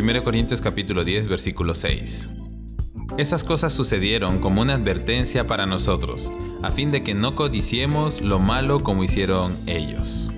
1 0.00 0.24
Corintios 0.24 0.62
capítulo 0.62 1.04
10 1.04 1.28
versículo 1.28 1.74
6. 1.74 2.30
Esas 3.18 3.44
cosas 3.44 3.74
sucedieron 3.74 4.38
como 4.38 4.62
una 4.62 4.72
advertencia 4.72 5.46
para 5.46 5.66
nosotros, 5.66 6.32
a 6.62 6.72
fin 6.72 6.90
de 6.90 7.02
que 7.02 7.12
no 7.12 7.34
codiciemos 7.34 8.22
lo 8.22 8.38
malo 8.38 8.80
como 8.80 9.04
hicieron 9.04 9.58
ellos. 9.66 10.30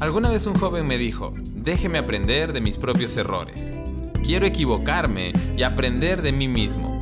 Alguna 0.00 0.30
vez 0.30 0.46
un 0.46 0.54
joven 0.54 0.88
me 0.88 0.98
dijo, 0.98 1.32
déjeme 1.54 1.98
aprender 1.98 2.52
de 2.52 2.60
mis 2.60 2.76
propios 2.76 3.16
errores. 3.16 3.72
Quiero 4.24 4.46
equivocarme 4.46 5.32
y 5.56 5.62
aprender 5.62 6.22
de 6.22 6.32
mí 6.32 6.48
mismo. 6.48 6.95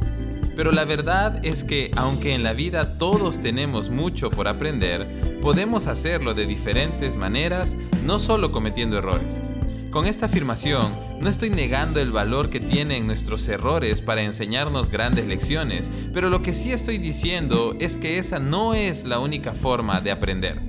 Pero 0.56 0.72
la 0.72 0.84
verdad 0.84 1.44
es 1.44 1.64
que 1.64 1.90
aunque 1.96 2.34
en 2.34 2.42
la 2.42 2.52
vida 2.52 2.96
todos 2.96 3.40
tenemos 3.40 3.90
mucho 3.90 4.30
por 4.30 4.48
aprender, 4.48 5.40
podemos 5.40 5.86
hacerlo 5.86 6.34
de 6.34 6.46
diferentes 6.46 7.16
maneras, 7.16 7.76
no 8.04 8.18
solo 8.18 8.52
cometiendo 8.52 8.98
errores. 8.98 9.42
Con 9.90 10.06
esta 10.06 10.26
afirmación, 10.26 10.98
no 11.20 11.28
estoy 11.28 11.50
negando 11.50 12.00
el 12.00 12.10
valor 12.10 12.50
que 12.50 12.58
tienen 12.58 13.06
nuestros 13.06 13.46
errores 13.46 14.02
para 14.02 14.22
enseñarnos 14.22 14.90
grandes 14.90 15.26
lecciones, 15.26 15.88
pero 16.12 16.30
lo 16.30 16.42
que 16.42 16.52
sí 16.52 16.72
estoy 16.72 16.98
diciendo 16.98 17.76
es 17.78 17.96
que 17.96 18.18
esa 18.18 18.40
no 18.40 18.74
es 18.74 19.04
la 19.04 19.20
única 19.20 19.52
forma 19.52 20.00
de 20.00 20.10
aprender. 20.10 20.60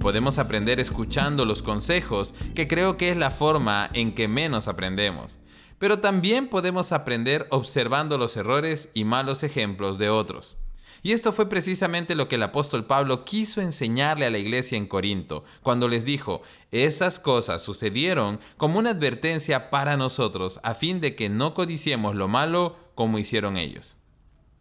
Podemos 0.00 0.38
aprender 0.38 0.80
escuchando 0.80 1.44
los 1.44 1.62
consejos, 1.62 2.34
que 2.56 2.66
creo 2.66 2.96
que 2.96 3.10
es 3.10 3.16
la 3.16 3.30
forma 3.30 3.88
en 3.94 4.16
que 4.16 4.26
menos 4.26 4.66
aprendemos. 4.66 5.38
Pero 5.82 5.98
también 5.98 6.46
podemos 6.46 6.92
aprender 6.92 7.48
observando 7.50 8.16
los 8.16 8.36
errores 8.36 8.90
y 8.94 9.02
malos 9.02 9.42
ejemplos 9.42 9.98
de 9.98 10.10
otros. 10.10 10.56
Y 11.02 11.10
esto 11.10 11.32
fue 11.32 11.48
precisamente 11.48 12.14
lo 12.14 12.28
que 12.28 12.36
el 12.36 12.44
apóstol 12.44 12.86
Pablo 12.86 13.24
quiso 13.24 13.60
enseñarle 13.60 14.24
a 14.24 14.30
la 14.30 14.38
iglesia 14.38 14.78
en 14.78 14.86
Corinto, 14.86 15.42
cuando 15.60 15.88
les 15.88 16.04
dijo, 16.04 16.42
esas 16.70 17.18
cosas 17.18 17.62
sucedieron 17.62 18.38
como 18.58 18.78
una 18.78 18.90
advertencia 18.90 19.70
para 19.70 19.96
nosotros, 19.96 20.60
a 20.62 20.74
fin 20.74 21.00
de 21.00 21.16
que 21.16 21.28
no 21.28 21.52
codiciemos 21.52 22.14
lo 22.14 22.28
malo 22.28 22.76
como 22.94 23.18
hicieron 23.18 23.56
ellos. 23.56 23.96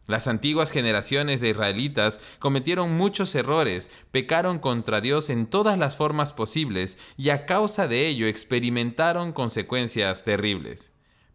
Las 0.08 0.28
antiguas 0.28 0.72
generaciones 0.72 1.40
de 1.40 1.50
israelitas 1.50 2.20
cometieron 2.40 2.98
muchos 2.98 3.36
errores, 3.36 3.92
pecaron 4.10 4.58
contra 4.58 5.02
Dios 5.02 5.30
en 5.30 5.46
todas 5.46 5.78
las 5.78 5.96
formas 5.96 6.34
posibles 6.34 6.98
y 7.16 7.30
a 7.30 7.46
causa 7.46 7.88
de 7.88 8.08
ello 8.08 8.26
experimentaron 8.26 9.34
consecuencias 9.34 10.24
terribles. 10.24 10.92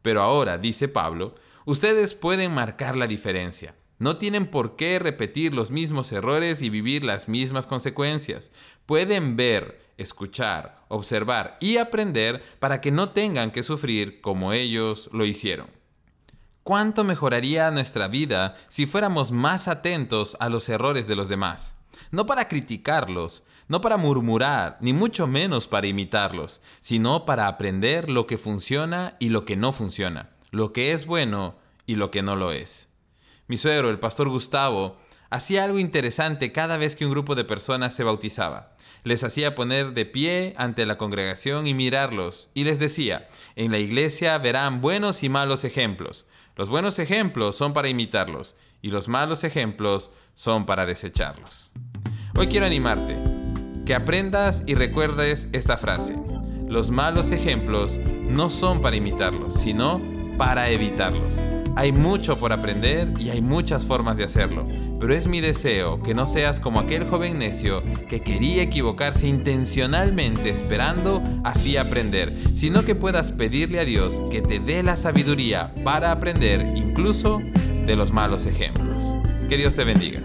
Pero 0.07 0.23
ahora, 0.23 0.57
dice 0.57 0.87
Pablo, 0.87 1.35
ustedes 1.65 2.15
pueden 2.15 2.55
marcar 2.55 2.95
la 2.95 3.09
diferencia. 3.09 3.75
No 3.99 4.19
tienen 4.19 4.47
por 4.47 4.77
qué 4.77 5.01
repetir 5.01 5.53
los 5.53 5.73
mismos 5.73 6.13
errores 6.13 6.63
y 6.63 6.71
vivir 6.71 7.03
las 7.03 7.29
mismas 7.29 7.67
consecuencias. 7.67 8.53
Pueden 8.87 9.37
ver, 9.37 9.81
escuchar, 9.97 10.85
observar 10.87 11.59
y 11.61 11.79
aprender 11.79 12.41
para 12.61 12.81
que 12.81 12.93
no 12.93 13.11
tengan 13.11 13.51
que 13.51 13.65
sufrir 13.65 14.21
como 14.21 14.53
ellos 14.53 15.11
lo 15.13 15.25
hicieron. 15.25 15.67
¿Cuánto 16.63 17.03
mejoraría 17.03 17.69
nuestra 17.73 18.07
vida 18.07 18.55
si 18.69 18.87
fuéramos 18.87 19.33
más 19.33 19.67
atentos 19.67 20.37
a 20.39 20.49
los 20.49 20.69
errores 20.69 21.09
de 21.09 21.17
los 21.17 21.29
demás? 21.29 21.75
No 22.13 22.27
para 22.27 22.47
criticarlos, 22.47 23.43
no 23.69 23.81
para 23.81 23.97
murmurar, 23.97 24.79
ni 24.81 24.93
mucho 24.93 25.27
menos 25.27 25.69
para 25.69 25.87
imitarlos, 25.87 26.61
sino 26.81 27.25
para 27.25 27.49
aprender 27.49 28.11
lo 28.11 28.27
que 28.27 28.39
funciona 28.39 29.17
y 29.19 29.31
lo 29.31 29.45
que 29.45 29.57
no 29.57 29.73
funciona, 29.73 30.31
lo 30.51 30.73
que 30.73 30.93
es 30.93 31.07
bueno 31.07 31.57
y 31.87 31.97
lo 31.97 32.11
que 32.11 32.23
no 32.23 32.37
lo 32.37 32.53
es. 32.53 32.89
Mi 33.49 33.57
suegro, 33.57 33.91
el 33.91 33.99
pastor 33.99 34.29
Gustavo, 34.29 34.97
hacía 35.31 35.65
algo 35.65 35.79
interesante 35.79 36.53
cada 36.53 36.77
vez 36.77 36.97
que 36.97 37.05
un 37.05 37.13
grupo 37.13 37.35
de 37.35 37.45
personas 37.45 37.95
se 37.95 38.05
bautizaba. 38.05 38.75
Les 39.05 39.23
hacía 39.23 39.55
poner 39.55 39.93
de 39.93 40.05
pie 40.05 40.55
ante 40.57 40.85
la 40.85 40.99
congregación 40.99 41.67
y 41.67 41.75
mirarlos, 41.75 42.51
y 42.55 42.65
les 42.65 42.79
decía, 42.79 43.29
en 43.55 43.71
la 43.71 43.79
iglesia 43.79 44.37
verán 44.39 44.81
buenos 44.81 45.23
y 45.23 45.29
malos 45.29 45.65
ejemplos. 45.65 46.27
Los 46.57 46.69
buenos 46.69 46.99
ejemplos 46.99 47.57
son 47.57 47.73
para 47.73 47.89
imitarlos, 47.89 48.57
y 48.83 48.91
los 48.91 49.09
malos 49.09 49.45
ejemplos 49.45 50.11
son 50.35 50.67
para 50.67 50.87
desecharlos. 50.87 51.73
Hoy 52.35 52.49
quiero 52.49 52.67
animarte, 52.67 53.17
que 53.87 53.95
aprendas 53.95 54.65
y 54.67 54.75
recuerdes 54.75 55.49
esta 55.53 55.79
frase. 55.79 56.15
Los 56.69 56.91
malos 56.91 57.31
ejemplos 57.31 58.01
no 58.29 58.51
son 58.51 58.81
para 58.81 58.97
imitarlos, 58.97 59.55
sino 59.55 60.03
para 60.37 60.69
evitarlos. 60.69 61.41
Hay 61.77 61.93
mucho 61.93 62.39
por 62.39 62.53
aprender 62.53 63.13
y 63.19 63.31
hay 63.31 63.41
muchas 63.41 63.87
formas 63.87 64.17
de 64.17 64.25
hacerlo, 64.25 64.65
pero 64.99 65.15
es 65.15 65.27
mi 65.27 65.41
deseo 65.41 66.03
que 66.03 66.15
no 66.15 66.27
seas 66.27 66.59
como 66.59 66.81
aquel 66.81 67.05
joven 67.05 67.39
necio 67.39 67.83
que 68.09 68.21
quería 68.21 68.63
equivocarse 68.63 69.29
intencionalmente 69.29 70.49
esperando 70.49 71.23
así 71.45 71.77
aprender, 71.77 72.35
sino 72.55 72.83
que 72.83 72.95
puedas 72.95 73.31
pedirle 73.31 73.79
a 73.79 73.85
Dios 73.85 74.23
que 74.31 74.43
te 74.43 74.59
dé 74.59 74.83
la 74.83 74.97
sabiduría 74.97 75.73
para 75.85 76.13
aprender 76.13 76.67
incluso 76.75 77.41
de 77.85 77.95
los 77.95 78.11
malos 78.11 78.47
ejemplos. 78.47 79.17
Que 79.49 79.59
Dios 79.59 79.77
te 79.77 79.85
bendiga. 79.85 80.23